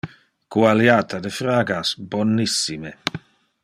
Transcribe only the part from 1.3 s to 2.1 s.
fragas,